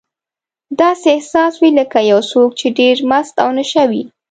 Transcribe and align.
داسې 0.79 1.07
احساس 1.15 1.53
وي 1.61 1.69
لکه 1.79 1.99
یو 2.11 2.21
څوک 2.31 2.49
چې 2.59 2.67
ډېر 2.79 2.95
مست 3.09 3.35
او 3.43 3.49
نشه 3.57 3.83
وي. 3.89 4.03